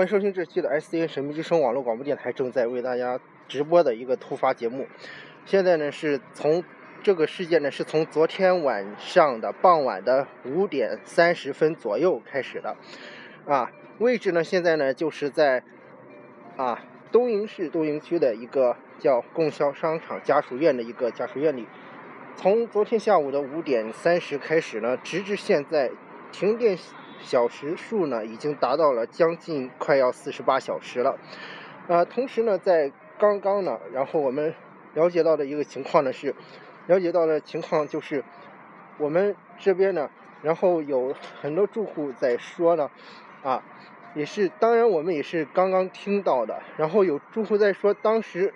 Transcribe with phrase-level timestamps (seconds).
[0.00, 4.86] 欢迎收听这期的 S C N 神秘之声网络广播电台正在为大家直播的一个突发节目。
[5.44, 6.64] 现在呢是从
[7.02, 12.74] 这个事件呢是从昨天晚上的傍晚的五点三十分左右开始的，
[13.44, 15.62] 啊，位置呢现在呢就是在
[16.56, 16.82] 啊
[17.12, 21.66] 东营市东营区的一个叫供销商场家属院的一个家属院里。
[22.36, 25.90] 从昨天下午的五点三十开始呢，直至现在
[26.32, 26.78] 停电。
[27.22, 31.18] 小时数呢，已经达到了将近快要四十八小时了。
[31.86, 34.54] 呃，同时呢，在刚刚呢，然后我们
[34.94, 36.34] 了解到的一个情况呢是，
[36.86, 38.24] 了解到的情况就是
[38.98, 40.10] 我们这边呢，
[40.42, 42.90] 然后有很多住户在说呢，
[43.42, 43.62] 啊，
[44.14, 46.62] 也是，当然我们也是刚刚听到的。
[46.76, 48.54] 然后有住户在说，当时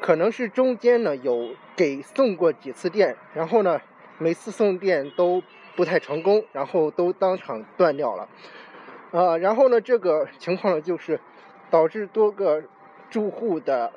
[0.00, 3.80] 可能是中间呢有给送过几次电，然后呢，
[4.18, 5.42] 每次送电都。
[5.78, 8.28] 不太成功，然后都当场断掉了，
[9.12, 11.20] 呃，然后呢，这个情况呢，就是
[11.70, 12.64] 导致多个
[13.08, 13.92] 住户的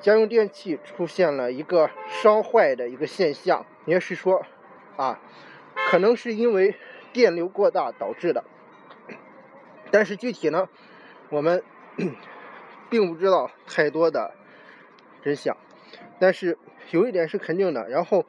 [0.00, 4.46] 家用电器出现了一个烧坏的一个现象，也是说，
[4.96, 5.18] 啊，
[5.90, 6.76] 可能是因为
[7.12, 8.44] 电流过大导致的，
[9.90, 10.68] 但是具体呢，
[11.28, 11.64] 我们
[12.88, 14.32] 并不知道太多的
[15.24, 15.56] 真相，
[16.20, 16.56] 但是
[16.92, 18.24] 有一点是肯定的，然后。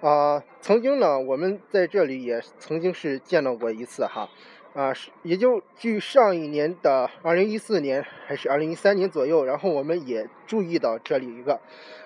[0.00, 4.28] 啊，曾经呢，我们在这里也曾经是见到过一次哈，
[4.74, 11.60] 啊，也就距上一年的二零一四年还是二零一三年左右，然后我们也注意到这里一个，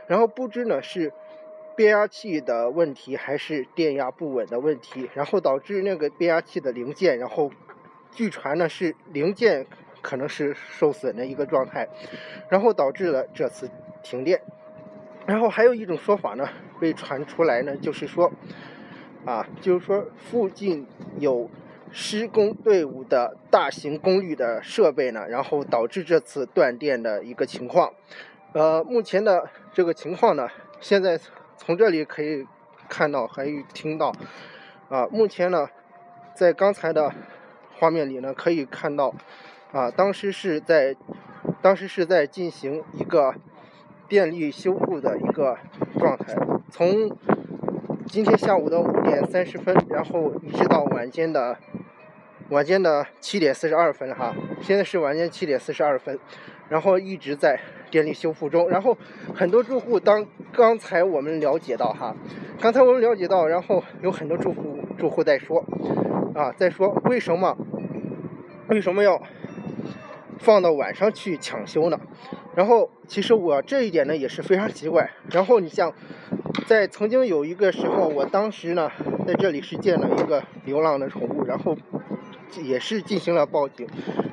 [0.06, 1.12] 然后不知呢是
[1.74, 7.50] 变压器的问题还是电压不稳的问题，然后导致那个变压器的零件，然后
[8.12, 9.66] 据传呢是零件
[10.00, 11.88] 可能是受损的一个状态，
[12.48, 13.68] 然后导致了这次
[14.04, 14.40] 停电。
[15.26, 16.48] 然后还有一种说法呢，
[16.80, 18.32] 被传出来呢，就是说，
[19.26, 20.86] 啊，就是说附近
[21.18, 21.50] 有
[21.92, 27.92] 施工队伍的大型功率的设备呢，然后导致这次断电的一个情况。
[28.54, 30.48] 呃，目前的这个情况呢，
[30.80, 31.20] 现在
[31.58, 32.46] 从这里可以
[32.88, 34.12] 看到，还有听到，
[34.88, 35.68] 啊，目前呢，
[36.34, 37.12] 在刚才的
[37.78, 39.14] 画面里呢，可以看到，
[39.70, 40.96] 啊，当时是在，
[41.60, 43.34] 当时是在进行一个。
[44.10, 45.56] 电力修复的一个
[45.96, 46.36] 状态，
[46.68, 47.16] 从
[48.06, 51.56] 今天下午的五点三十分，然后一直到晚间的
[52.48, 56.18] 晚间的七点四十二分哈，现在是晚间七点四十二分，
[56.68, 58.68] 然后一直在电力修复中。
[58.68, 58.98] 然后
[59.32, 62.12] 很多住户当刚才我们了解到哈，
[62.60, 65.64] 刚才我们了解到，然后有很多住户住户在说
[66.34, 67.56] 啊，在说为什么
[68.66, 69.22] 为什么要
[70.40, 72.00] 放到晚上去抢修呢？
[72.56, 75.08] 然后，其实我这一点呢也是非常奇怪。
[75.30, 75.94] 然后你像，
[76.66, 78.90] 在曾经有一个时候，我当时呢
[79.24, 81.76] 在这里是见了一个流浪的宠物，然后
[82.60, 83.86] 也是进行了报警。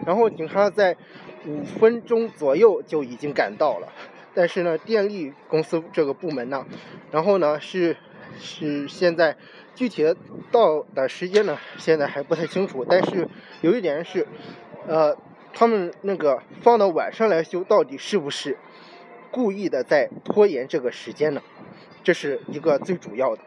[0.06, 0.98] 然后警察在
[1.46, 3.88] 五分钟左右就已经赶到了。
[4.34, 6.66] 但是呢，电力公司这个部门呢，
[7.12, 7.96] 然后呢是
[8.40, 9.38] 是现在
[9.76, 10.18] 具体的
[10.52, 12.84] 到的时间呢，现在还不太清楚。
[12.84, 13.28] 但是
[13.62, 14.28] 有一点是，
[14.88, 15.16] 呃。
[15.60, 18.56] 他们那个放到晚上来修，到底是不是
[19.32, 21.42] 故意的在拖延这个时间呢？
[22.04, 23.42] 这是一个最主要的。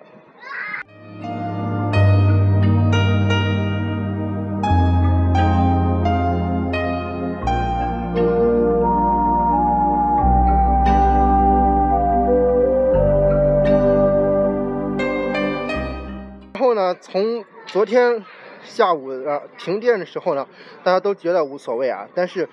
[16.54, 18.24] 然后呢，从昨天。
[18.62, 20.46] 下午啊，停电的时候呢，
[20.82, 22.08] 大家都觉得无所谓啊。
[22.14, 22.48] 但是，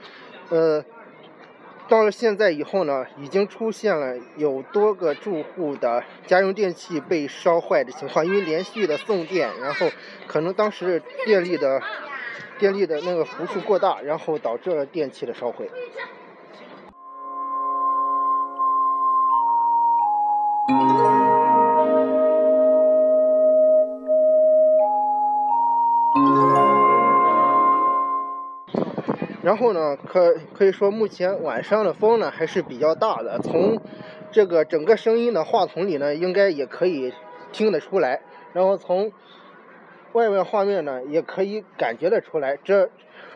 [0.50, 0.84] 呃，
[1.88, 9.88] 到了现在以后呢，已经出现了有多个住户的家用电器被烧坏的情况，因为连续的送电，然后
[10.28, 11.82] 可能当时电力的
[12.58, 15.70] 电力的那个伏数过大，然后导致了电器的烧毁。
[29.48, 33.80] 然后呢，可可以说目前晚上的风呢还是比较大的，从
[34.30, 37.14] 这个整个声音的话筒里呢，应该也可以
[37.54, 38.22] 听得出来。
[38.52, 39.14] 然后从
[40.12, 42.90] 外面画面呢，也可以感觉得出来，这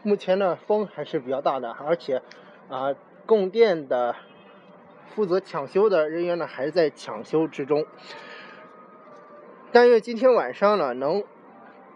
[0.03, 2.21] 目前呢风还是比较大的，而且
[2.67, 2.93] 啊，
[3.25, 4.13] 供电的
[5.15, 7.85] 负责抢修的人员呢还在抢修之中。
[9.71, 11.23] 但愿今天晚上呢能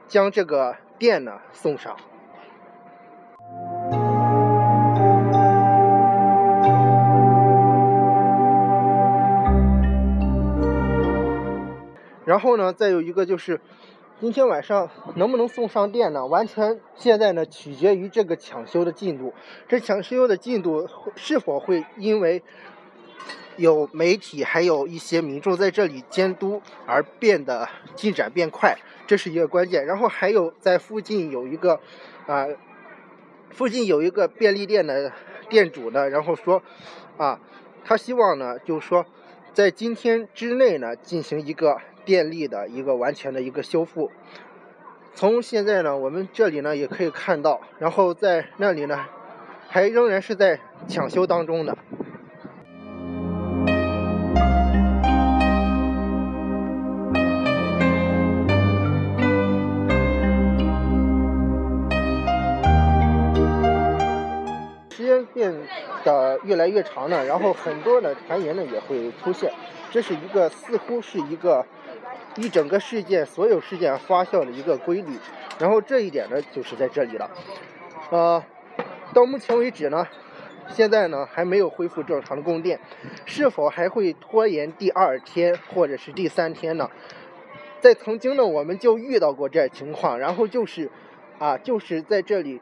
[0.07, 1.97] 将这个电呢送上。
[12.25, 13.61] 然后呢，再有一个就是，
[14.19, 16.25] 今天晚上能不能送上电呢？
[16.25, 19.31] 完全现在呢取决于这个抢修的进度。
[19.67, 22.41] 这抢修的进度是否会因为
[23.57, 28.75] 有媒体还有一些民众在这里监督而变得进展变快，
[29.05, 29.85] 这是一个关键。
[29.85, 31.79] 然后还有在附近有一个
[32.25, 32.47] 啊，
[33.51, 35.11] 附近有一个便利店的
[35.47, 36.63] 店主呢，然后说
[37.17, 37.39] 啊，
[37.83, 39.05] 他希望呢，就是说
[39.53, 41.79] 在今天之内呢进行一个。
[42.05, 44.11] 电力的一个完全的一个修复，
[45.15, 49.05] 从现在呢，我们这里呢也可以看到，然后在那里呢，
[49.67, 51.75] 还仍然是在抢修当中的。
[64.91, 65.53] 时间变
[66.03, 69.51] 得越来越长呢，然后很多的传言呢也会出现，
[69.89, 71.65] 这是一个似乎是一个。
[72.35, 75.17] 一整个事件，所有事件发酵的一个规律，
[75.57, 77.31] 然后这一点呢，就是在这里了。
[78.11, 78.43] 呃，
[79.13, 80.05] 到目前为止呢，
[80.69, 82.79] 现在呢还没有恢复正常的供电，
[83.25, 86.89] 是否还会拖延第二天或者是第三天呢？
[87.79, 90.89] 在曾经呢，我们就遇到过这情况，然后就是
[91.39, 92.59] 啊，就是在这里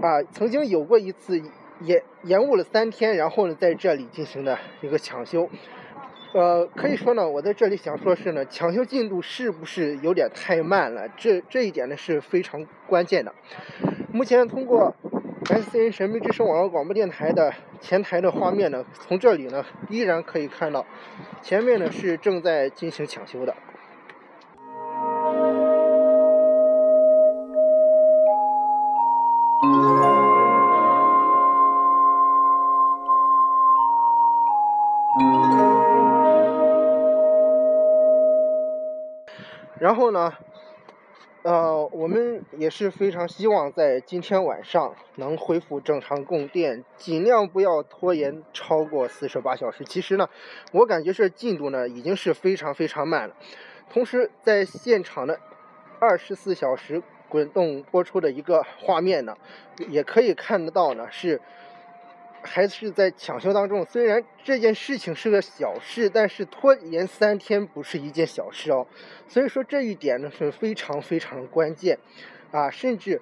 [0.00, 1.40] 啊，曾经有过一次
[1.80, 5.48] 延延误了三天，然后呢在这里进行的一个抢修。
[6.32, 11.06] 呃，可以说呢，我在这里想说是呢，抢修进度是不是有点太慢了？
[11.14, 13.34] 这这一点呢是非常关键的。
[14.10, 14.94] 目前通过
[15.50, 17.52] S C N 神秘之声网络广播电台的
[17.82, 20.86] 前台的画面呢，从这里呢依然可以看到，
[21.42, 23.54] 前面呢是正在进行抢修的。
[40.12, 40.32] 呢，
[41.42, 49.84] 呃，我们也是非常希望在今天晚上能恢复正常供电，尽量不要拖延超过四十八小时。
[49.84, 50.28] 其实呢，
[50.72, 53.34] 我感觉这进度呢已经是非常非常慢了。
[53.90, 55.40] 同时，在现场的
[55.98, 59.36] 二十四小时滚动播出的一个画面呢，
[59.88, 61.40] 也可以看得到呢是。
[62.42, 68.86] 还是在抢修当中，虽然这件事情是个小事，但是拖延三天不是一件小事哦。
[69.28, 71.98] 所以说这一点呢是非常非常关键，
[72.50, 73.20] 啊，甚至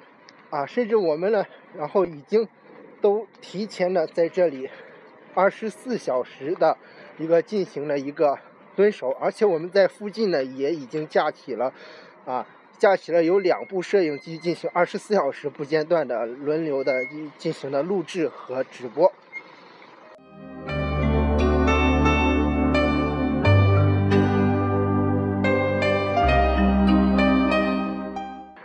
[0.49, 1.45] 啊，甚至我们呢，
[1.77, 2.49] 然后已经
[3.01, 4.69] 都提前的在这里
[5.35, 6.77] 二十四小时的
[7.19, 8.39] 一个进行了一个
[8.75, 11.73] 蹲守，而且我们在附近呢也已经架起了
[12.25, 12.47] 啊。
[12.81, 16.95] 架起了有两部摄影机进行二十四小时不间断的轮流的
[17.37, 19.13] 进行的录制和直播。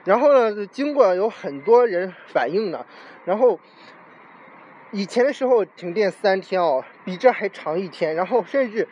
[0.06, 2.86] 然后呢，经过有很多人反映呢，
[3.26, 3.60] 然后
[4.92, 8.88] 以前的时候停电三天哦，比这还长一天，然后甚至。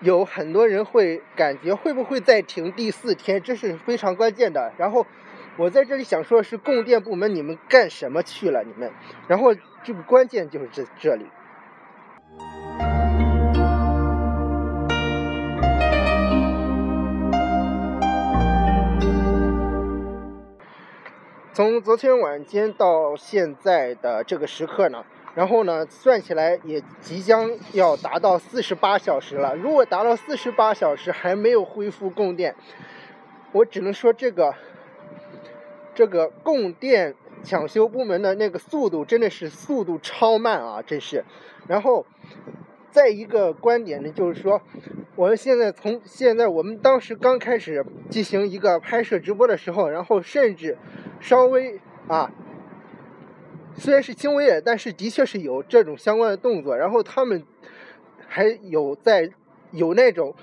[0.00, 4.72] 有很多人会感觉会不会再停第四天，这是非常关键的。
[4.78, 5.04] 然后
[5.56, 8.62] 我在这里想说的是，供电部门你们干什么去了？
[8.62, 8.92] 你们，
[9.26, 9.52] 然后
[9.82, 11.26] 这个关键就是这这里。
[21.52, 25.04] 从昨天晚间到现在的这个时刻呢？
[25.38, 29.54] 然后呢，算起来也即将要达到四十八小时了。
[29.54, 32.56] 如果达到四十八小时还没有恢复供电，
[33.52, 34.52] 我只能说这个
[35.94, 37.14] 这个供电
[37.44, 41.24] 抢修部门的那个速度真的是速度超慢啊，真是。
[41.68, 42.04] 然后
[42.90, 44.60] 再一个观点呢，就是说
[45.14, 50.76] 我们现在从现在我们当时刚开始进行一个拍摄直播的时候，然后甚至
[51.20, 51.78] 稍微
[52.08, 52.28] 啊。
[53.76, 56.76] 虽然是轻微的，但是的确是有这种相关的动作。
[56.76, 57.44] 然后他们
[58.26, 59.30] 还有在
[59.70, 60.34] 有那种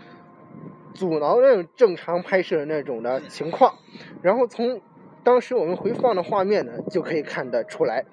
[0.93, 3.75] 阻挠那种正常拍摄的那种的情况。
[4.21, 4.81] 然后从
[5.23, 8.05] 当时我们回放的画面呢，就可以看得出来。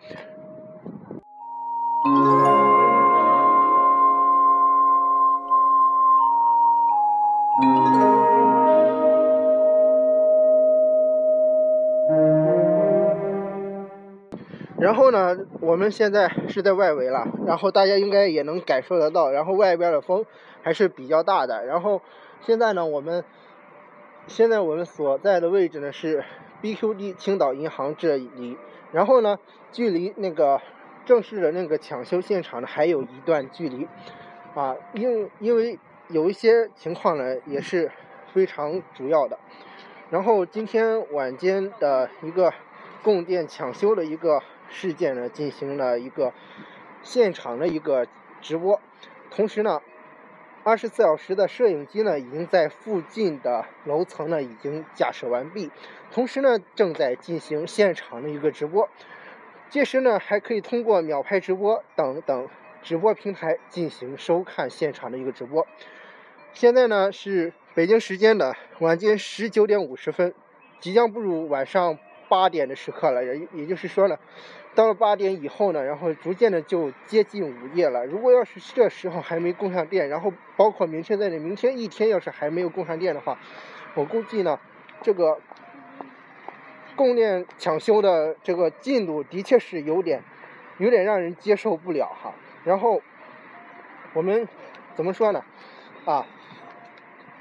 [15.13, 20.27] 呢，我们现在是在外围了，然后大家应该也能感受得到，然后外边的风
[20.63, 21.65] 还是比较大的。
[21.65, 22.03] 然后
[22.41, 23.25] 现在呢，我们
[24.27, 26.25] 现在我们所在的位置呢是
[26.63, 28.57] BQD 青岛银行这里，
[28.91, 29.39] 然后呢，
[29.71, 30.61] 距离那个
[31.05, 33.87] 正式的那个抢修现场呢还有一段距离
[34.55, 35.79] 啊，因因为
[36.09, 37.91] 有一些情况呢也是
[38.33, 39.39] 非常主要的。
[40.11, 42.53] 然后今天晚间的一个
[43.03, 44.43] 供电抢修的一个
[44.73, 46.33] 事件呢，进行了一个
[47.03, 48.09] 现场的一个
[48.41, 48.81] 直播。
[49.31, 49.81] 同时呢，
[50.65, 55.71] 二十四小时的摄影机呢，已经在附近的楼层呢已经架设完毕。
[56.11, 58.89] 同时呢，正在进行现场的一个直播。
[59.69, 62.49] 届时呢，还可以通过秒拍直播等等
[62.83, 65.67] 直播平台进行收看现场的一个直播。
[66.53, 70.35] 现在呢是北京时间的晚间十九点五十分，
[70.81, 71.99] 即将步入晚上
[72.33, 73.23] 八点的时刻了。
[73.23, 74.17] 也也就是说呢，
[74.75, 78.07] 到了八点以后呢，然后逐渐的就接近午夜了。
[78.07, 83.39] 如果要是这时候还没供上电，然后包括明天在内，明天一天要是还没有供上电的话，
[83.95, 84.59] 我估计呢，
[85.03, 85.39] 这个。
[86.95, 90.23] 供电抢修的这个进度的确是有点，
[90.77, 92.35] 有点让人接受不了哈。
[92.65, 93.01] 然后
[94.13, 94.47] 我们
[94.95, 95.43] 怎么说呢？
[96.05, 96.27] 啊，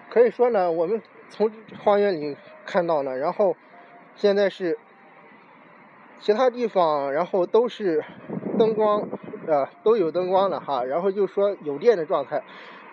[0.09, 1.51] 可以说呢，我们从
[1.83, 3.57] 花园里看到呢，然后
[4.21, 4.77] 现在是
[6.19, 8.05] 其他地方，然后都是
[8.59, 9.09] 灯光，
[9.47, 10.83] 呃，都有灯光了哈。
[10.83, 12.43] 然后就说有电的状态。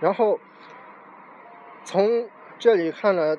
[0.01, 0.41] 然后
[1.85, 3.37] 从这里看了。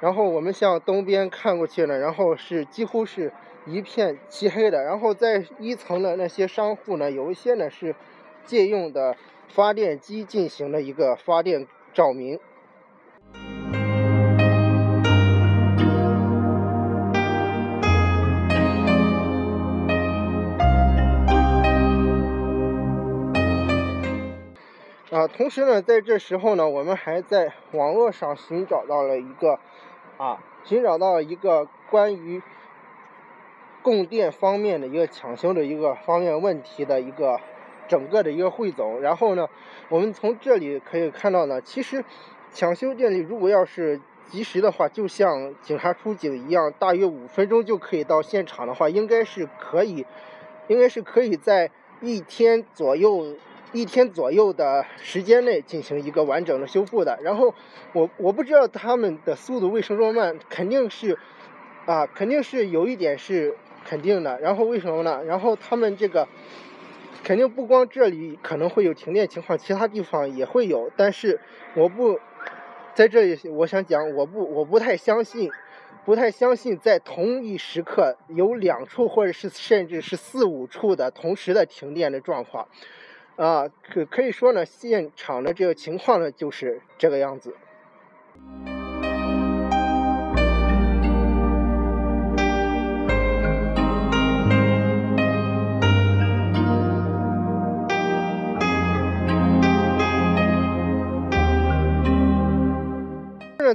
[0.00, 3.32] 然后我们向东边看过去呢，然后是几乎是
[3.64, 4.84] 一片漆黑的。
[4.84, 7.96] 然后在一层的那些商户呢，有一些呢是
[8.44, 9.16] 借用的
[9.48, 12.38] 发电机进行了一个发电照明。
[25.18, 29.58] 啊，同时呢，在这时候呢，我们还在网络上寻找到了一个。
[30.16, 32.40] 啊，寻找到了一个关于
[33.82, 37.40] 供电方面的一个抢修的一个方面问题的一个
[37.88, 39.00] 整个的一个汇总。
[39.00, 39.48] 然后呢，
[39.88, 42.04] 我们从这里可以看到呢，其实
[42.52, 50.06] 抢修电力如果要是及时的话，就像警察出警一样，大约五分钟就可以到现场的话，应该是可以，
[50.68, 53.34] 应该是可以在一天左右。
[53.72, 57.54] 一天左右的时间内进行一个完整的修复的，然后
[57.92, 61.18] 我我不知道他们的速度为什么这么慢，肯定是
[61.84, 64.40] 啊，肯定是有一点是肯定的。
[64.40, 65.22] 然后为什么呢？
[65.24, 66.26] 然后他们这个
[67.22, 70.90] 肯定不光这里可能会有停电情况，其他地方也会有。
[70.96, 71.38] 但是
[71.74, 72.18] 我不
[72.94, 75.50] 在这里，我想讲，我不我不太相信，
[76.06, 82.66] 不太相信在同一时刻有两处或者是甚至是四五处的同时的停电的状况。
[83.38, 87.54] 啊，可可以说呢，现场的这个情况呢，就是这个样子。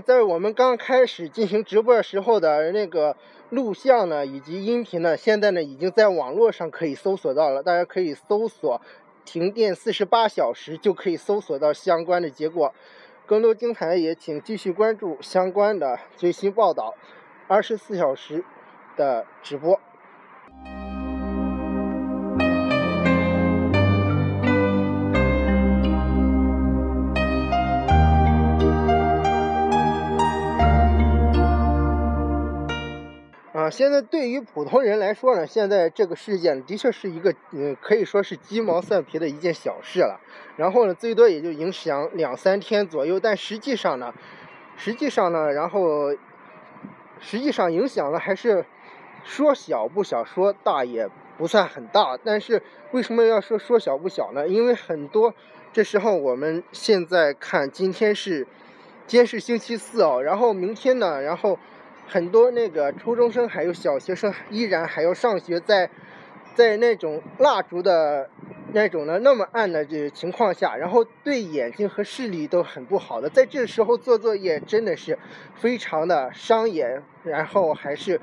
[0.06, 3.16] 在我们刚开始进行直播的时候的那个
[3.50, 8.82] 录像呢，以及音频呢，现在呢已经在网络上可以搜索到了，大家可以搜索。
[9.26, 12.74] 停电四十八小时就可以搜索到相关的结果，
[13.26, 16.96] 更多精彩也请继续关注相关的最新报道，
[17.48, 18.44] 二十四小时
[18.96, 19.80] 的直播。
[33.64, 40.20] 啊，现在对于普通人来说呢，现在这个事件的确是一个，嗯，可以说是鸡毛蒜皮的一件小事了。
[40.58, 44.14] 然后呢，最多也就影响两三天左右，但实际上呢，
[44.76, 46.12] 实际上呢，然后
[47.22, 48.66] 实际上影响了还是
[49.24, 52.20] 说小不小，说大也不算很大。
[52.22, 54.46] 但是为什么要说说小不小呢？
[54.46, 55.34] 因为很多
[55.72, 58.46] 这时候我们现在看，今天是
[59.08, 61.58] 今天是星期四哦，然后明天呢，然后。
[62.14, 65.90] 很多那个初中生还有小学生依然还要上学，在
[66.54, 68.30] 在那种蜡烛的
[68.72, 75.18] 那种的那么暗的这情况下，然后对眼睛和视力都很不好的，在这时候做作业真的是
[75.56, 78.22] 非常的伤眼，然后还是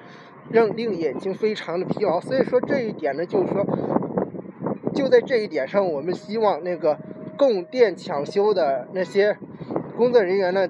[0.52, 2.20] 让令眼睛非常的疲劳。
[2.20, 3.66] 所以说这一点呢，就是说
[4.94, 6.96] 就在这一点上，我们希望那个
[7.36, 9.36] 供电抢修的那些
[9.96, 10.68] 工作人员呢。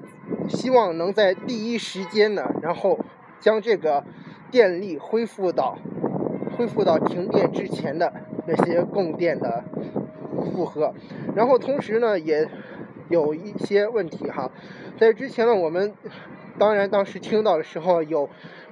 [0.49, 2.99] 希望能在第一时间呢，然后
[3.39, 4.03] 将这个
[4.49, 5.77] 电力恢复到
[6.57, 8.13] 恢复到停电之前的
[8.45, 9.63] 那些供电的
[10.53, 10.93] 负荷。
[11.35, 12.47] 然后同时呢，也
[13.09, 14.51] 有一些问题哈，
[14.99, 15.93] 在之前呢，我们
[16.57, 18.29] 当然当时听到的时候有。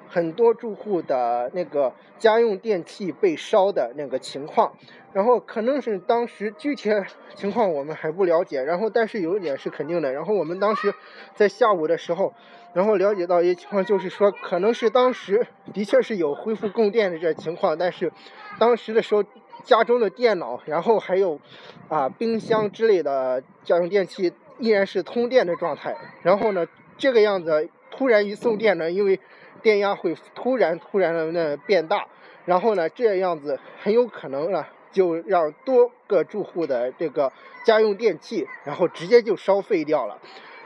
[0.10, 4.74] 很多住户的那个家用电器被烧的那个情况，
[5.13, 6.89] 然后可能是当时具体
[7.36, 10.94] 情况我们还不了解，然后但是有一点是肯定的，然后我们当时
[11.36, 12.34] 在下午的时候，
[12.74, 18.12] 然后了解到一些情况，就是说可能是当时的确是有恢复供电的这情况，但是
[18.58, 19.24] 当时的时候
[19.63, 21.39] 家中的电脑，然后还有
[21.88, 26.66] 啊冰箱之类的家用电器依然是通电的状态，然后呢
[26.98, 29.20] 这个样子突然一送电呢，因为
[29.60, 32.08] 电压会突然突然的那变大，
[32.46, 37.32] 然后呢，这样子很有可能呢，就让多个住户的这个
[37.63, 40.18] 家用电器，然后直接就烧废掉了。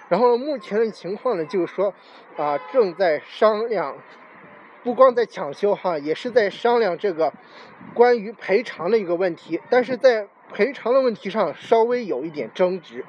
[0.10, 1.94] 然后目前的情况呢，就是说
[2.38, 3.98] 啊，正在商量，
[4.84, 7.34] 不光在抢修哈，也是在商量这个
[7.94, 13.04] 关于赔偿的一个问题，但是在赔偿的问题上稍微有一点争执。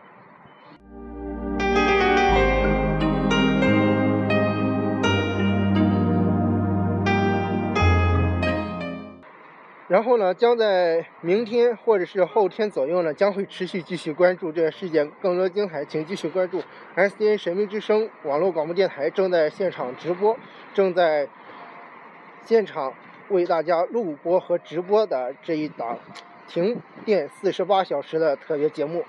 [9.95, 16.61] 然后呢，将在明天或者是后天左右呢，将会持续继续关注这个事件，更多精彩，请继续关注
[16.97, 20.37] S N 神秘之声网络广播电台正在现场直播，
[20.75, 21.29] 正在
[22.45, 22.93] 现场
[23.29, 25.97] 为大家录播和直播的这一档
[26.49, 29.05] 停电四十八小时的特别节目。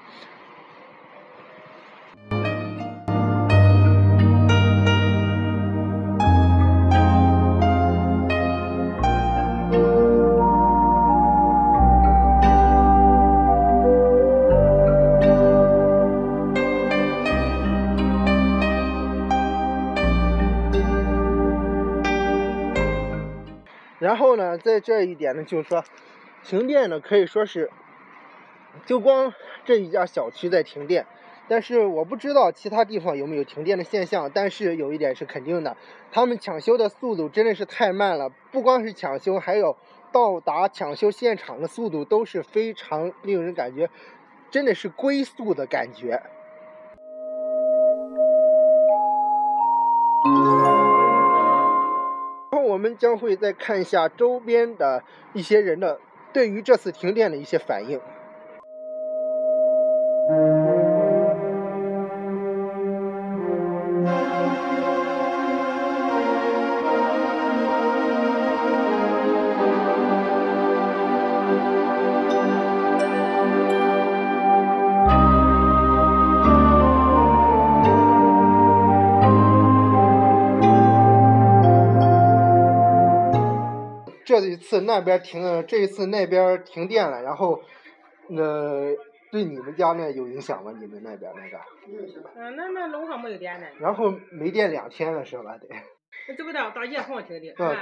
[24.65, 25.83] 在这一点呢，就是说，
[26.43, 27.69] 停电呢可以说是，
[28.87, 29.31] 就光
[29.63, 31.05] 这一家小区在停电，
[31.47, 34.31] 但是我不知道其他地方有没有停电的现象。
[34.33, 35.77] 但是有一点是肯定的，
[36.11, 39.77] 他们抢修的速度真的是太慢了，不光是抢修，还有
[40.11, 43.91] 到达抢修现场的速度都是非常令人感觉，
[44.49, 46.23] 真的是龟速的感觉。
[52.85, 55.99] 我们将会再看一下周边的一些人的
[56.31, 57.99] 对于这次停电的一些反应。
[84.67, 87.61] 次那边停，这一次那边停电了，然后，
[88.35, 88.91] 呃
[89.31, 90.71] 对你们家那有影响吗？
[90.79, 91.57] 你们那边那个？
[92.35, 93.67] 嗯，那那楼上没有电呢。
[93.79, 95.57] 然后没电两天了是吧？
[95.57, 95.67] 得。
[96.29, 97.53] 我知不道，到夜房停的。
[97.57, 97.77] 嗯。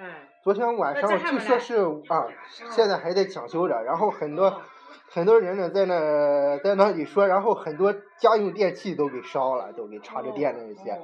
[0.00, 0.12] 嗯。
[0.42, 1.76] 昨天晚上据说是
[2.08, 4.60] 啊，现在还在抢修着，然后很多
[5.08, 10.98] 很多人呢在那在那里说，然后很多家用电器都给烧了，都给插着电的那些。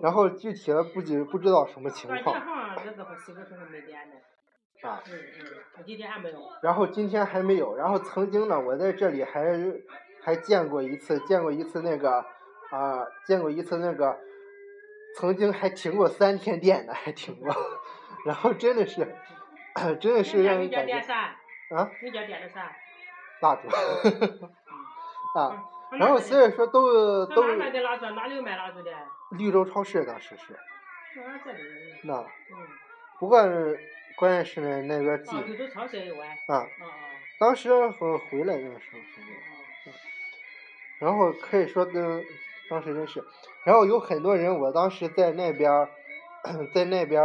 [0.00, 2.34] 然后具体的不知不知道什么情况。
[4.84, 4.90] 嗯，
[5.76, 6.38] 他今天还没有。
[6.60, 9.56] 然后今天还没有，然后曾经呢，我在这里还
[10.20, 12.24] 还见过一次，见过一次那个
[12.70, 14.18] 啊，见过一次那个，
[15.16, 17.54] 曾经还停过三天电的，还停过，
[18.26, 19.14] 然后真的是，
[20.00, 21.88] 真的是让人感觉啊。
[22.02, 22.74] 你家点的啥？
[23.40, 23.68] 蜡烛。
[25.38, 27.46] 啊，然后所以说都都。
[27.46, 28.06] 哪买的蜡烛？
[28.10, 28.90] 哪里有卖蜡烛的？
[29.30, 30.58] 绿洲超市当时是。
[32.02, 32.14] 那。
[32.18, 32.26] 嗯。
[33.20, 33.40] 不过。
[34.16, 35.30] 关键是呢，那边寄。
[36.46, 36.66] 啊。
[37.38, 38.98] 当时和回来那个时候。
[40.98, 42.24] 然后可以说跟
[42.70, 43.24] 当时真是，
[43.64, 45.88] 然后有很多人，我当时在那边，
[46.72, 47.20] 在那边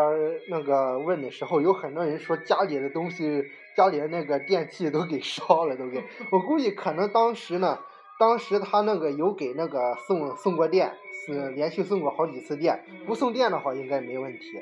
[0.49, 3.45] 那个问的时候，有很多人说家里的东西，
[3.75, 6.03] 家里的那个电器都给烧了，都给。
[6.31, 7.77] 我估计可能当时呢，
[8.17, 10.91] 当时他那个有给那个送送过电，
[11.27, 14.59] 是连续送过好几次电，不送电的话应该没问题。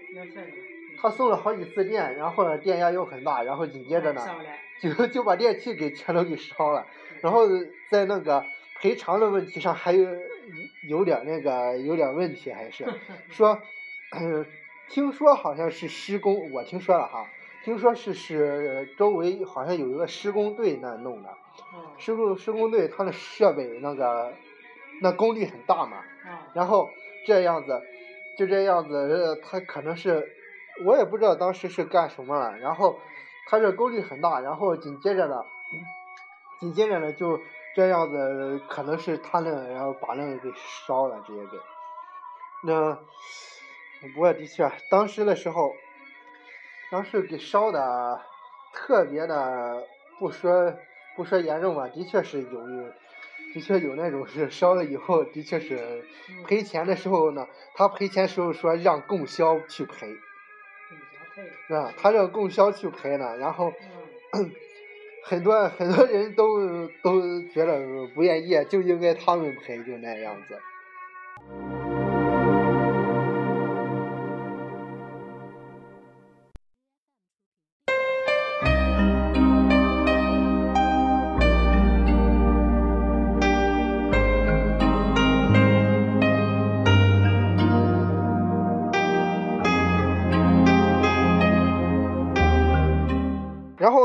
[1.00, 4.22] 他送了好几次电，然后呢，电压又很大，然后紧接着呢，
[4.82, 6.86] 就 就把电器给全都给烧了。
[7.22, 7.48] 然后
[7.90, 8.46] 在那个
[8.80, 10.08] 赔偿的问题上还有
[10.88, 12.86] 有点那个有点问题，还是
[13.30, 13.60] 说，
[14.90, 17.28] 听说好像是施工，我听说了哈，
[17.64, 21.30] 听说是是周围好像有一个施工队那弄的，
[21.98, 24.34] 施工施工队他的设备那个
[25.02, 26.04] 那功率很大嘛，
[26.54, 26.90] 然后
[27.26, 27.82] 这样子
[28.38, 30.35] 就这样子，他可能是。
[30.84, 33.00] 我也不知道当时是干什么了，然后
[33.48, 35.46] 他这功率很大，然后紧接着呢，
[36.60, 37.40] 紧接着呢就
[37.76, 40.52] 这样子，可能是他那，然后把那个给
[40.88, 41.58] 烧了，直接给。
[42.64, 42.98] 那
[44.14, 45.76] 不过的确，当时的时候，
[46.92, 48.22] 当时给烧的
[48.74, 49.88] 特别的，
[50.20, 50.74] 不说
[51.16, 52.62] 不说严重吧，的确是有，
[53.54, 56.06] 的确有那种是烧了以后，的确是
[56.46, 60.08] 赔钱的时候呢，他赔钱时候说让供销去赔，
[61.68, 61.94] 是吧？
[61.98, 63.74] 他让供销去赔呢，然后。
[65.28, 67.80] 很多 很多人都都觉得
[68.14, 70.56] 不愿意，就应该他们赔，就那样子。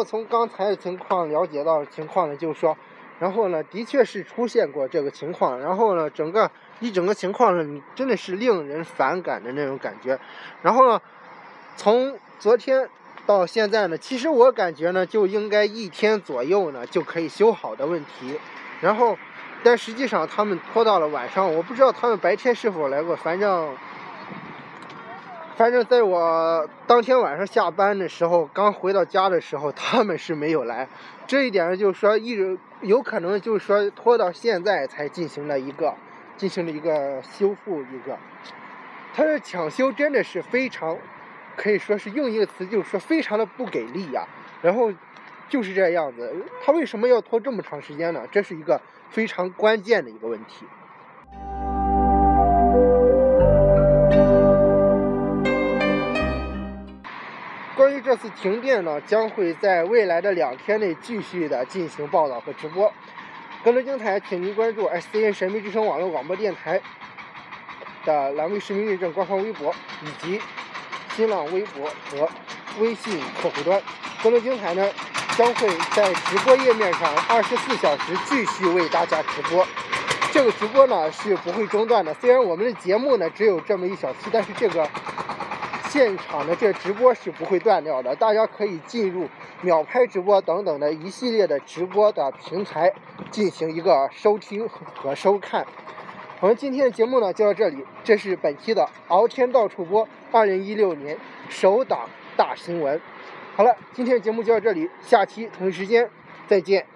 [0.00, 2.74] 后从刚才的情况了解到情况呢，就是说，
[3.18, 5.60] 然后呢，的确是出现过这个情况。
[5.60, 10.18] 然后呢，整个一整个情况呢，真的是令人反感的那种感觉。
[10.62, 10.98] 然后呢，
[11.76, 12.88] 从昨天
[13.26, 18.40] 到现在呢，其实我感觉呢，就应该一天左右呢就可以修好的问题。
[18.80, 19.18] 然后，
[19.62, 23.76] 但实际上他们拖到了晚上，我不知道他们白天是否来过，反正。
[25.60, 30.88] 反正在我当天晚上下班的时候，刚回到家的时候，他们是没有来。
[31.26, 35.94] 这一点就是说，一直有可能就是说拖到现在才进行了一个
[36.38, 38.16] 进行了一个修复一个。
[39.12, 40.96] 他的抢修真的是非常，
[41.58, 44.26] 可以说是用一个词就是说非常的不给力呀。
[44.62, 44.90] 然后
[45.50, 48.26] 就是这样子，他为什么要拖这么长时间呢？
[48.32, 50.64] 这是一个非常关键的一个问题。
[58.10, 62.92] 这次停电呢，将会在未来的两天内继续的进行报道和直播。
[63.62, 66.80] 更多精彩，请您关注 SCN 神秘之声网络广播电台
[68.04, 70.40] 的蓝卫实名认证官方微博以及
[71.14, 72.28] 新浪微博和
[72.80, 73.80] 微信客户端。
[74.24, 74.90] 更多精彩呢，
[75.36, 79.64] 将会在直播页面上二十四小时继续为大家直播。
[80.32, 82.12] 这个直播呢是不会中断的。
[82.14, 84.84] 虽然我们的节目呢只有这么一小期，但是这个。
[85.90, 89.29] 现场的这直播是不会断掉的，大家可以进入
[89.61, 92.92] 秒拍直播等等的一系列的直播的平台
[93.33, 95.66] 进行一个收听和收看。
[96.38, 103.00] 我们今天的节目呢就到这里，这是本期的敖天到处播二零一六年首档大新闻。
[103.57, 106.09] 好了，今天的节目就到这里，下期同一时间
[106.46, 106.87] 再见。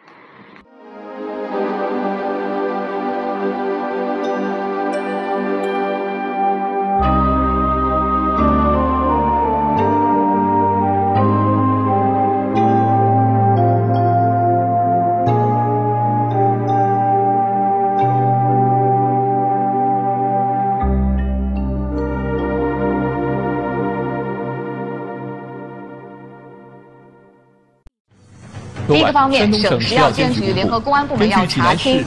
[28.86, 32.04] 第一个方面，省食药监局联合公安部门要查清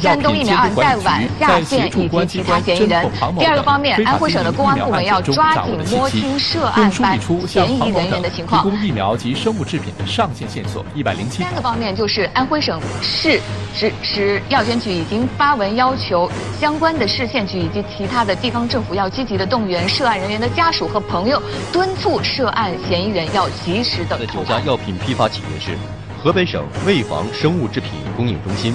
[0.00, 3.10] 山东疫苗案在晚下线以及其他嫌疑人。
[3.38, 8.62] 第二个方面，安徽省的公安部门要抓紧摸清涉案犯嫌疑人员的情况。
[8.62, 11.42] 提供疫苗及生物制品的上线线索一百零七。
[11.42, 13.40] 三个方面就是安徽省市
[13.74, 24.16] 食食药监局已经发文要求相关的市县局以及其他的地方政府要积极的动员涉案人员的家属和朋友，敦促涉案嫌疑人要及时的。
[24.26, 25.76] 九家药品批发企业是。
[26.24, 28.74] 河北省卫防生物制品供应中心、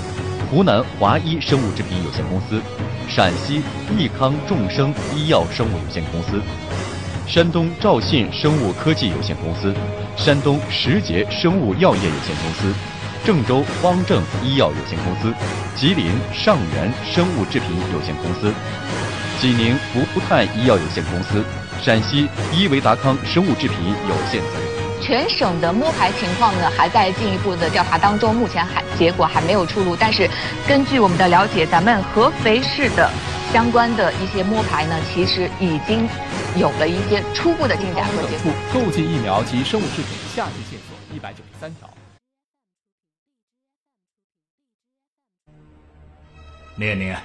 [0.51, 2.61] 湖南华医生物制品有限公司、
[3.07, 3.63] 陕西
[3.97, 6.39] 益康众生医药生物有限公司、
[7.25, 9.73] 山东兆信生物科技有限公司、
[10.15, 12.71] 山东时捷生物药业有限公司、
[13.25, 15.33] 郑州方正医药有限公司、
[15.73, 18.53] 吉林上元生物制品有限公司、
[19.39, 21.43] 济宁福泰医药有限公司、
[21.81, 23.75] 陕西伊维达康生物制品
[24.07, 24.68] 有限责任。
[25.09, 29.95] 全省的摸排情况呢，还在进一步的调查当中，目前还结果还没有出炉。
[29.95, 30.29] 但是
[30.67, 33.09] 根据我们的了解，咱们合肥市的
[33.51, 36.07] 相关的一些摸排呢，其实已经
[36.55, 38.05] 有了一些初步的进展。
[38.05, 38.53] 和结果。
[38.71, 41.89] 购进疫苗及生物制品下级线索一百九十三条。
[46.75, 47.17] 念念，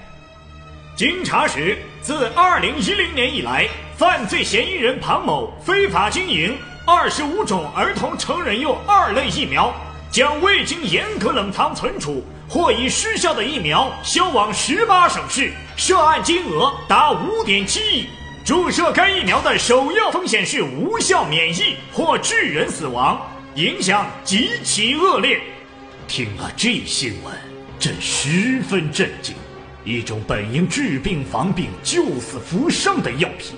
[0.97, 6.57] 经查实，自二零一零年以来，犯罪嫌疑人庞某非法经营。
[6.87, 9.75] 二十五种儿童成人用二类疫苗，
[10.11, 18.07] 将未经严格冷藏存储或已失效的疫苗销往十八省市，涉案金额达五点七亿。
[18.45, 23.19] 注射该疫苗的首要风险是无效免疫或致人死亡，
[23.55, 25.41] 影响极其恶劣。
[26.07, 27.35] 听了这新闻，
[27.79, 29.35] 朕十分震惊。
[29.85, 33.57] 一种本应治病防病、救死扶伤的药品，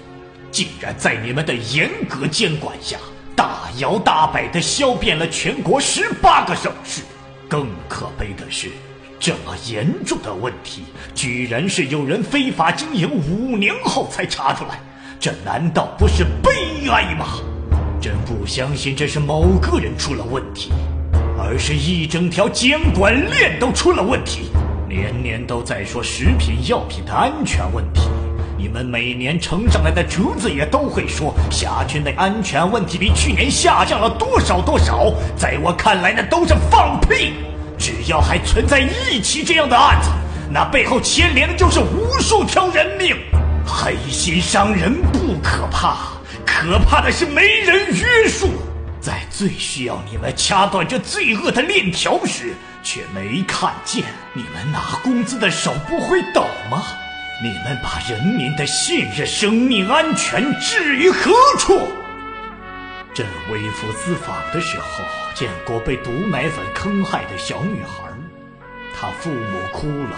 [0.53, 2.97] 竟然在你们的严格监管下，
[3.37, 7.03] 大摇大摆地销遍了全国十八个省市。
[7.49, 8.71] 更可悲的是，
[9.21, 10.83] 这么严重的问题，
[11.15, 14.81] 居然是有人非法经营五年后才查出来，
[15.21, 17.27] 这难道不是悲哀吗？
[18.01, 20.73] 真不相信这是某个人出了问题，
[21.39, 24.51] 而是一整条监管链都出了问题。
[24.89, 28.03] 年年都在说食品药品的安全问题，
[28.59, 35.13] 你们每年呈上来的折子也都会说辖区内安全问题比去年下降了多少多少。
[35.37, 37.35] 在我看来，那都是放屁。
[37.79, 40.09] 只要还存在一起这样的案子，
[40.51, 43.15] 那背后牵连的就是无数条人命。
[43.67, 45.97] 黑心商人不可怕。
[46.47, 48.49] 可怕的是没人约束，
[48.99, 56.83] 在最需要你们掐断这罪恶的链条时，却没看见你们拿工资的手不会抖吗？
[57.43, 61.79] 你们把人民的信任、生命安全置于何处？
[63.13, 68.11] 朕微服私访的时候，见过被毒奶粉坑害的小女孩，
[68.95, 70.17] 她父母哭了；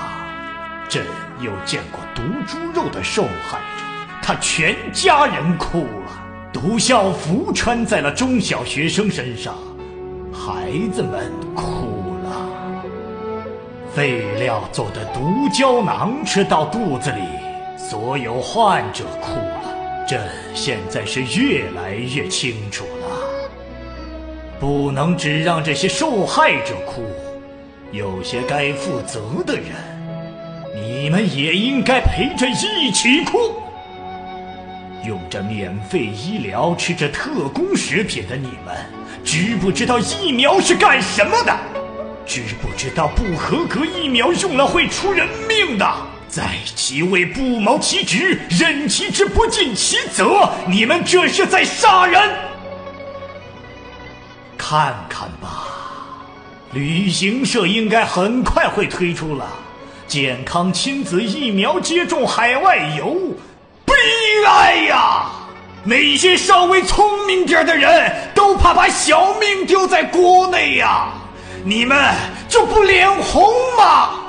[0.89, 1.05] 朕
[1.41, 3.85] 又见过毒猪肉的受害者。
[4.23, 9.57] 他全家人哭了，毒校服穿在了中小学生身上，
[10.33, 11.98] 孩子们哭了。
[13.99, 17.21] 废料做的毒胶囊吃到肚子里，
[17.77, 20.07] 所有患者哭了。
[20.07, 20.21] 朕
[20.55, 23.51] 现在是越来越清楚了，
[24.61, 27.03] 不能只让这些受害者哭，
[27.91, 29.65] 有些该负责的人，
[30.77, 33.53] 你们也应该陪着一起哭。
[35.05, 38.77] 用着免费医疗、吃着特供食品的你们，
[39.25, 41.53] 知不知道疫苗是干什么的？
[42.29, 45.91] 知不知道不合格疫苗用了会出人命的？
[46.29, 52.21] 在其位不谋其职，任其职不尽其责，你们这是在杀人！
[54.59, 55.69] 看看吧，
[56.73, 59.49] 旅行社应该很快会推出了
[60.07, 63.17] 健康亲子疫苗接种海外游。
[63.87, 63.95] 悲
[64.47, 65.31] 哀呀！
[65.83, 71.09] 那些稍微聪明点的人都怕把小命丢在国内呀！
[71.66, 71.98] 你们
[72.48, 73.44] 就不脸红
[73.78, 74.22] 吗？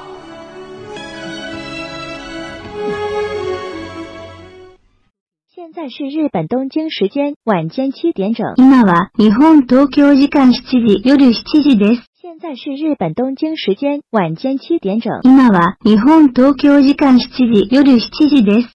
[5.55, 8.47] 现在是日本东京时间晚间七点整。
[8.57, 12.03] 今は日本東京時間七時夜七時です。
[12.21, 15.21] 现在是日本东京时间晚间七点整。
[15.23, 18.69] 今は日本東京時間七時夜七時です。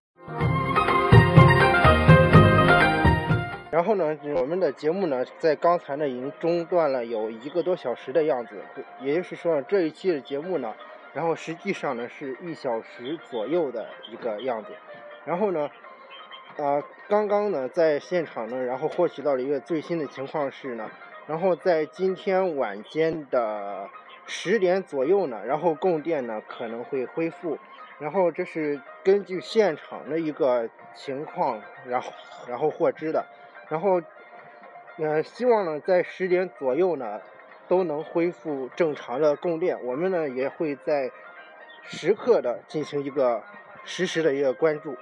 [3.75, 8.63] 然后呢，我们的节目呢，在刚才呢已经中断了有一个多小时的样子，
[9.01, 10.73] 也就是说呢这一期的节目呢，
[11.13, 14.71] 然后实际上呢是一小时左右的一个样子。
[15.25, 15.69] 然后呢，
[16.57, 20.89] 啊，刚刚呢在现场呢，然后获取到了一个最新的情况是呢，
[21.27, 23.91] 然后在今天晚间的
[24.25, 27.59] 十点左右呢，然后供电呢可能会恢复。
[27.99, 32.13] 然后这是根据现场的一个情况，然后
[32.47, 33.27] 然后获知的。
[33.69, 34.01] 然后，
[34.99, 37.21] 呃，希望呢，在十点左右呢，
[37.67, 39.83] 都能恢复正常的供电。
[39.85, 41.11] 我们呢，也会在
[41.83, 43.43] 时刻的进行一个
[43.85, 44.97] 实时的一个关注。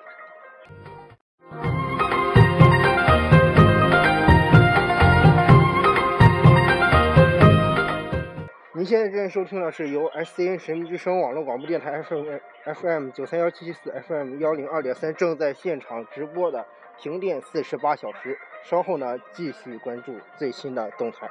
[8.75, 16.67] 您现在正在收听的是由 SCN 神秘之声网络广播电台 FM FM 九三幺七七四 FM 幺零二点三正在现场直播的
[16.99, 18.39] 停电四十八小时。
[18.65, 21.29] 稍后呢，继续关注最新的动态。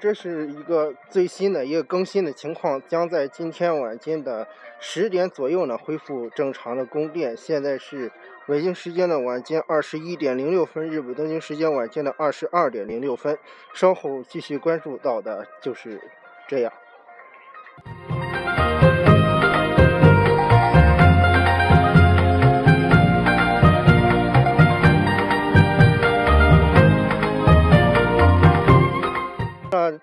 [0.00, 4.48] 这是一个最新的一个更新的情况，将在今天晚间的
[4.80, 7.36] 十点左右呢恢复正常的供电。
[7.36, 8.10] 现在是。
[8.48, 13.38] 北京时间的晚间二十一点零六分，日本东京时间晚间的二十二点零六分。
[13.72, 16.00] 稍后继续关注到的就是
[16.48, 16.72] 这样。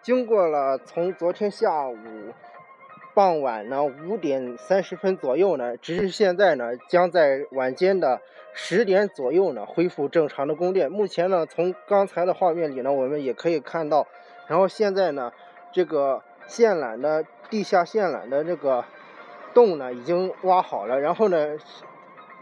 [0.01, 1.97] 经过了从昨天下午。
[3.13, 8.21] 傍晚呢，五点三十分左右呢，直至现在呢，将在晚间的
[8.53, 10.91] 十点左右呢恢复正常的供电。
[10.91, 14.07] 目前呢，从刚才的画面里呢，我们也可以看到，
[14.47, 15.31] 然后现在呢，
[15.73, 18.85] 这个线缆的地下线缆的这个
[19.53, 21.57] 洞呢已经挖好了，然后呢，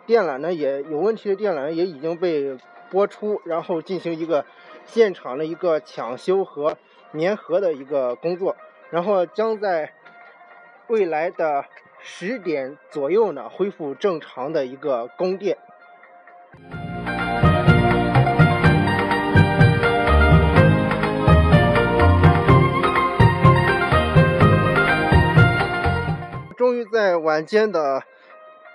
[0.05, 2.57] 电缆呢也有问题的电缆也已经被
[2.91, 4.45] 拨出，然后进行一个
[4.85, 6.77] 现场的一个抢修和
[7.13, 8.55] 粘合的一个工作，
[8.89, 9.93] 然后将在
[10.89, 11.65] 未来的
[11.99, 15.57] 十点左右呢恢复正常的一个供电。
[26.55, 28.03] 终于在晚间的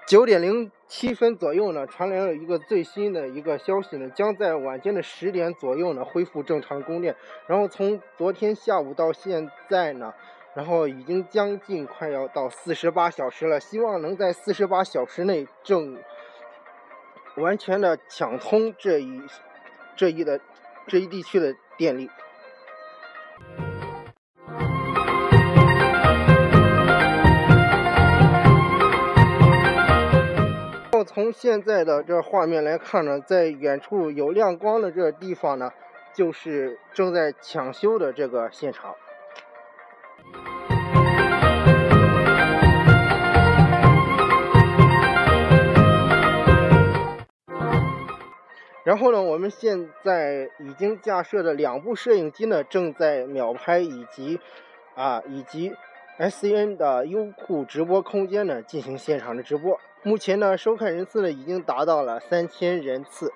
[0.07, 7.17] 九点零七分左右呢，传来了一个最新的一个消息呢，将在晚间的十点左右呢恢复正常供电。
[7.47, 10.13] 然后从昨天下午到现在呢，
[10.55, 15.99] 然后已经将近快要到四十八小时了，希望能在四十八小时内正
[17.37, 19.23] 完全的抢通这一
[19.97, 20.41] 这一的
[20.87, 22.11] 这一地区的电力。
[31.05, 35.73] 从现在的这画面来看呢，在远处有亮光的这地方呢，
[36.15, 38.95] 就是正在抢修的这个现场。
[48.85, 54.41] 然后呢，我们现在已经架设的两部摄影机呢，正在秒拍以及
[54.95, 55.73] 啊以及
[56.19, 59.79] S C N 的优酷直播空间呢进行现场的直播。
[60.03, 63.33] 目前呢，收看人次呢已经达到了三千人次。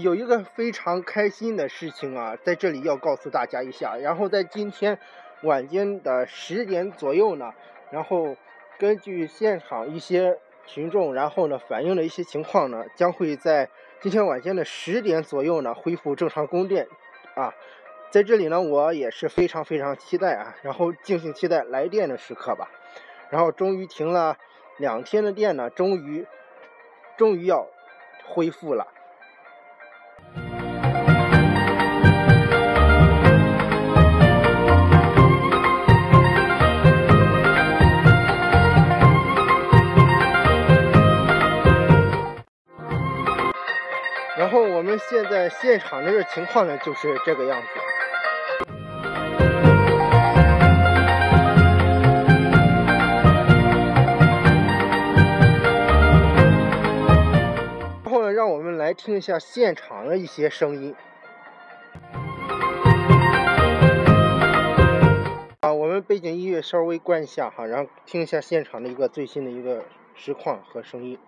[0.00, 3.96] 有一个非常开心的事情啊，在这里要告诉大家一下。
[3.96, 4.98] 然后在今天
[5.42, 7.52] 晚间的十点左右呢，
[7.90, 8.36] 然后
[8.78, 13.68] 根据现场一些群众，然后呢反映的一些情况呢，将会在。
[14.00, 16.88] 今天晚间的十点左右呢，恢复正常供电，
[17.36, 17.54] 啊，
[18.10, 22.68] 在这里呢，我也是非常非常期待啊，然后敬请期待来电的时刻吧。
[23.30, 24.36] 然后终于停了
[24.76, 26.26] 两天的电呢，终于，
[27.16, 27.68] 终于要
[28.24, 28.88] 恢复了。
[44.52, 47.68] 然后我们现在现场的这情况呢，就是这个样子。
[58.04, 60.94] 然后呢，让我们来听一下现场的一些声音。
[65.60, 71.18] 啊，我们背景音乐稍微关一下哈，然后听一下现场的一个最新的一个实况和声音。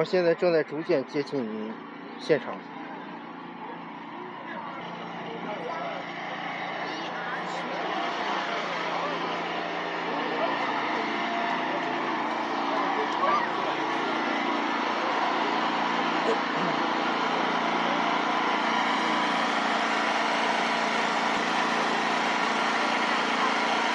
[0.00, 1.38] 我，现在正在逐渐接近
[2.18, 2.79] 现场。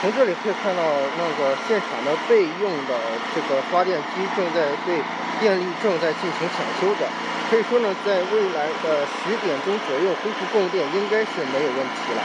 [0.05, 0.83] 从这里可以看到，
[1.17, 2.93] 那个现场的备用的
[3.33, 5.01] 这个发电机正在对。
[5.37, 7.05] 电力正在进行抢修着，
[7.49, 12.21] 可以说呢，在未来的十点钟左右恢复供电，应该是没有问题了。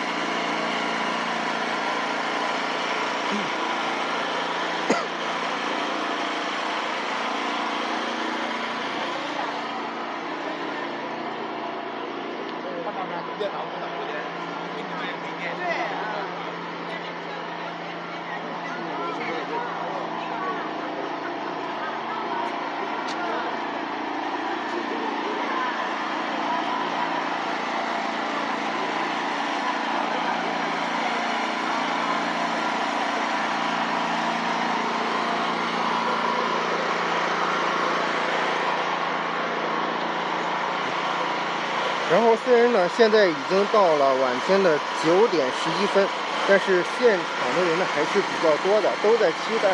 [42.50, 46.04] 虽然呢，现在已经到了晚间的九点十一分，
[46.48, 49.70] 但是现场的人呢还是比较多的，都在期待，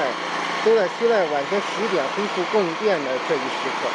[0.63, 3.89] 都在期待晚间十点恢复供电的这一时刻。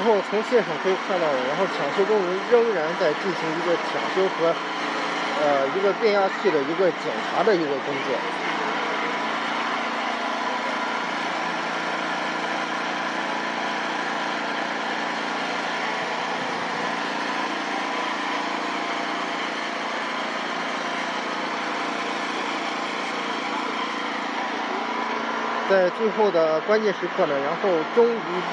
[0.00, 4.56] 然后从现场可以看到，然后抢修工人仍然在进行一个抢修和
[5.34, 8.24] 呃一个变压器的一个检查的一个工作。
[25.68, 28.44] 在最后的关键时刻呢，然后终于，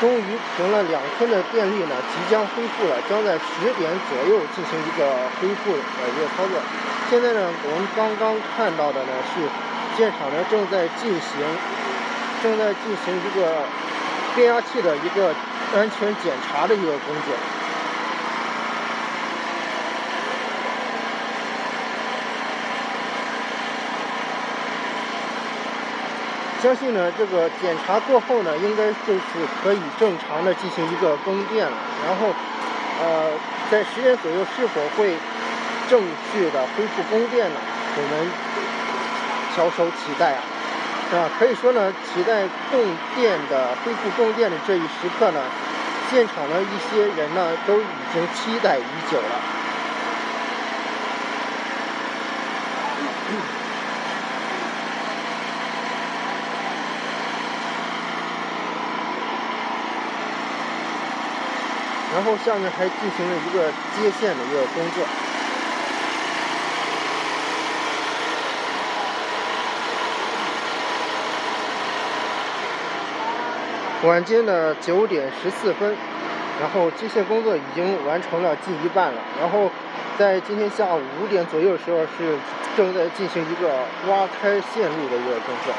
[0.00, 0.24] 终于
[0.56, 5.06] 停了两天的电力呢，即将恢复了，将在十点左右进行一个
[5.40, 5.78] 恢复的
[6.10, 6.60] 一个操作。
[7.08, 9.46] 现在呢，我们刚刚看到的呢是
[9.96, 11.40] 现场呢正在进行
[12.42, 13.62] 正在进行一个
[14.34, 15.32] 变压器的一个
[15.74, 17.53] 安全检查的一个工作。
[26.64, 29.20] 相信呢，这个检查过后呢，应该就是
[29.62, 31.76] 可以正常的进行一个供电了。
[32.06, 32.28] 然后，
[33.02, 33.32] 呃，
[33.70, 35.14] 在十点左右是否会
[35.90, 37.60] 正式的恢复供电呢？
[37.96, 38.30] 我们
[39.54, 40.40] 翘首期待啊！
[41.12, 42.80] 啊，可以说呢，期待供
[43.14, 45.42] 电的恢复供电的这一时刻呢，
[46.10, 47.84] 现场的一些人呢都已
[48.14, 49.63] 经期待已久了。
[62.14, 65.04] 然后下面还进行了一个接线的一个工作。
[74.08, 75.96] 晚间的九点十四分，
[76.60, 79.20] 然后接线工作已经完成了近一半了。
[79.40, 79.70] 然后
[80.16, 82.38] 在今天下午五点左右的时候，是
[82.76, 83.70] 正在进行一个
[84.06, 85.72] 挖开线路的一个工作。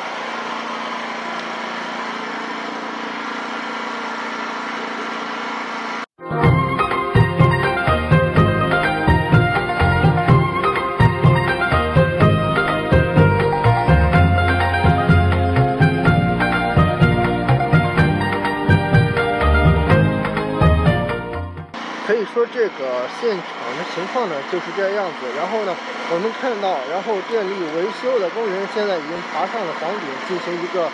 [22.66, 23.46] 这个现场
[23.78, 25.30] 的情况呢就是这样子。
[25.38, 25.76] 然后呢，
[26.10, 30.90] 我们看到，然后电力维修的工人现在已经爬上了房顶进行一个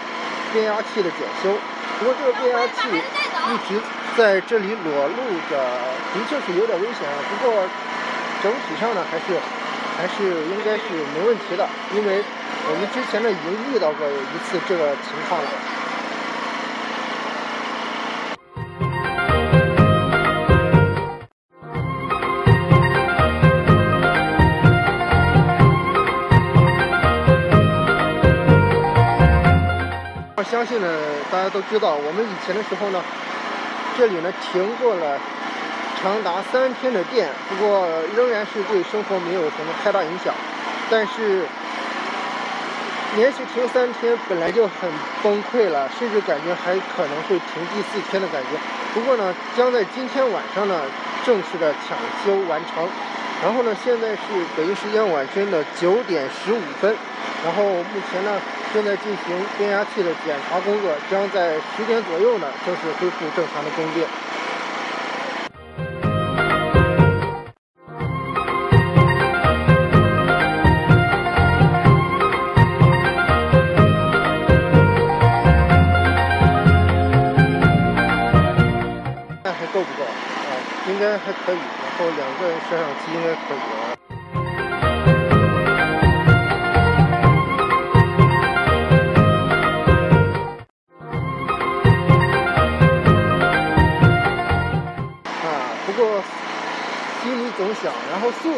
[0.51, 1.55] 变压器的检修。
[1.95, 3.79] 不过这个变压器一直
[4.19, 5.55] 在这里裸露着，
[6.11, 7.15] 的确是有点危险啊。
[7.31, 7.63] 不过
[8.43, 9.39] 整体上呢还是
[9.95, 11.63] 还是应该是没问题的，
[11.95, 12.19] 因为
[12.67, 15.47] 我们之前呢已经遇到过一次这个情况了。
[30.43, 30.87] 相信呢，
[31.31, 33.03] 大家都知道，我们以前的时候呢，
[33.97, 35.19] 这里呢停过了
[36.01, 40.33] 长达三天的电，不过仍然是对生活没有什么太大影响。
[40.89, 41.45] 但是
[43.15, 44.89] 连续停三天本来就很
[45.21, 48.57] 崩溃了，甚至感觉还可能会停第四天的感觉。
[48.93, 50.81] 不过呢，将在今天晚上呢
[51.25, 52.87] 正式的抢修完成。
[53.43, 54.21] 然后呢，现在是
[54.55, 56.95] 北京时间晚间的九点十五分，
[57.45, 58.39] 然后目前呢。
[58.73, 64.07] 正在进行变压器的检查工作，将在十点左右呢正式恢复正常的供电。
[79.43, 80.03] 那还够不够？
[80.05, 80.49] 啊，
[80.87, 81.57] 应该还可以。
[81.57, 84.00] 然后两个摄像机应该可以了。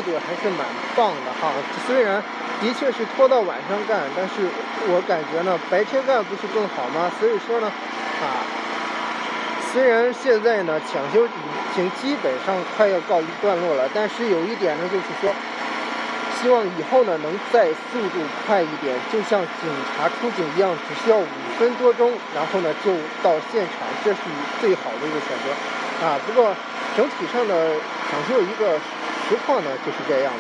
[0.06, 1.52] 度还是蛮棒的哈，
[1.88, 2.22] 虽然
[2.62, 4.48] 的确是拖到晚上干，但是
[4.88, 7.12] 我感觉呢，白天干不是更好吗？
[7.20, 8.44] 所以说呢，啊，
[9.72, 11.30] 虽然现在呢抢修已
[11.76, 15.34] 经基本上快要告一段落了，但是有一点呢，就是说，
[16.40, 21.28] 希望以后呢能再速度快一点，就像警察出警一样，只需要五
[21.58, 22.92] 分多钟，然后呢就
[23.24, 24.20] 到现场，这是
[24.62, 26.20] 最好的一个选择啊。
[26.26, 26.56] 不过
[26.96, 27.76] 整体上的
[28.10, 28.80] 抢修一个。
[29.30, 30.40] 实况呢就是这样子。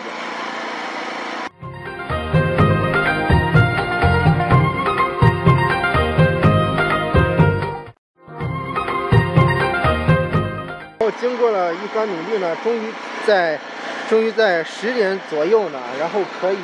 [10.99, 12.93] 然后经过了一番努力呢，终于
[13.28, 13.59] 在
[14.09, 16.57] 终于在十点左右呢，然后可以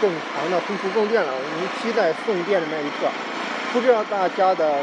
[0.00, 1.32] 正常的恢复供电了。
[1.32, 3.08] 我们期待送电的那一刻，
[3.72, 4.78] 不知道大家的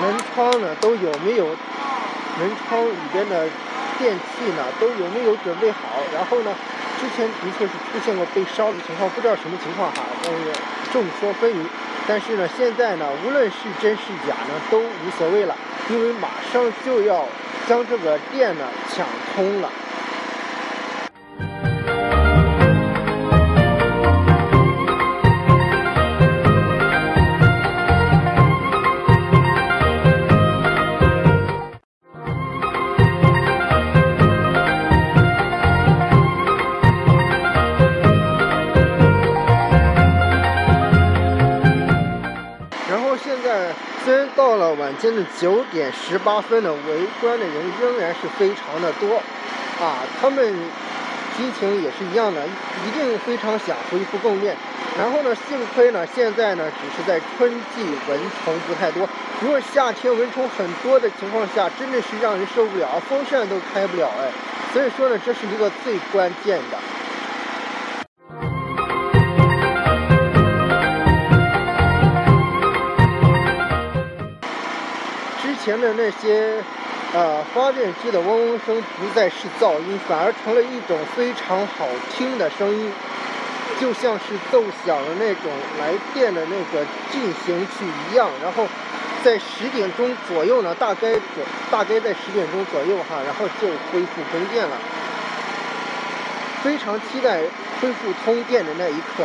[0.00, 3.46] 门窗呢都有没有门窗里边的
[3.98, 6.00] 电器呢都有没有准备好？
[6.12, 6.54] 然后呢，
[7.00, 10.38] 之前的确是出现过被烧的情况，不知道什么情况哈，但是
[10.92, 11.66] 众说纷纭。
[12.06, 15.56] 但是呢，现在呢，无论是真是假呢，都无所谓了，
[15.88, 17.26] 因为马上就要
[17.66, 19.70] 将这个电呢抢通了。
[44.94, 49.16] 晚间的九点十八分呢，围观的人仍然是非常的多，
[49.84, 50.54] 啊，他们
[51.36, 54.56] 激情也是一样的，一定非常想恢复供电。
[54.96, 59.08] 然后呢，幸亏呢，现在呢只是在春季蚊虫不太多，
[59.40, 64.30] 如果夏天蚊虫很多的情况下，真的是让人受不了，风扇都开不了哎。
[64.72, 66.78] 所以说呢，这是一个最关键的。
[75.64, 76.62] 前的那些，
[77.14, 82.92] 呃，发电机的嗡嗡声不再是噪音，反而成了一种非常好听的声音，
[83.80, 85.50] 就像是奏响了那种
[85.80, 88.28] 来电的那个进行曲一样。
[88.42, 88.66] 然后
[89.24, 94.76] 在十点钟左右呢，大概左大概在十点钟左右哈，然后就恢复供电了。
[96.62, 97.40] 非常期待
[97.80, 99.24] 恢复通电的那一刻。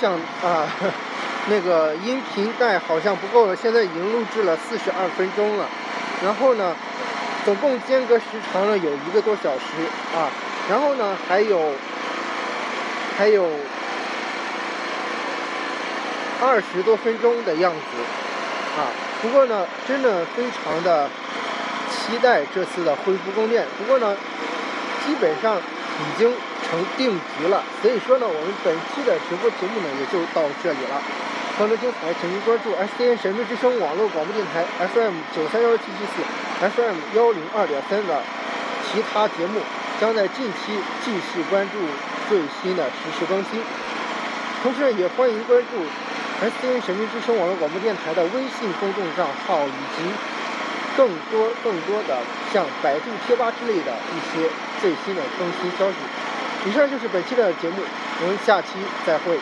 [0.00, 0.66] 像啊，
[1.50, 5.66] 那个音频带好像不够了，现在已经录制了四十二分钟了。
[6.24, 6.74] 然后呢，
[7.44, 9.66] 总共间隔时长了有一个多小时
[10.16, 10.30] 啊。
[10.70, 11.74] 然后呢，还有
[13.18, 13.46] 还有
[16.40, 18.88] 二十多分钟的样子啊。
[19.20, 21.10] 不过呢，真的非常的
[21.90, 23.66] 期待这次的恢复供电。
[23.76, 24.16] 不过呢，
[25.06, 26.32] 基本上已经。
[26.70, 31.02] 成定局了，所以说呢，我们本期的直播节目呢也就到这里了。
[31.58, 36.22] 更多精彩，请您关注 S D N 神秘之声网络广播电台 F M 九三幺七七四
[36.62, 38.22] F M 幺零二点三的
[38.86, 39.60] 其他节目，
[40.00, 41.76] 将在近期继续关注
[42.30, 43.60] 最新的实时更新。
[44.62, 45.84] 同时也欢迎关注
[46.40, 50.08] S D N 神秘之声网络广播电台的微信公众账号，以及
[50.96, 52.16] 更多更多的
[52.54, 54.48] 像百度贴吧之类的一些
[54.80, 55.98] 最新的更新消息。
[56.66, 57.76] 以上就是本期的节目，
[58.22, 58.68] 我们下期
[59.06, 59.38] 再会。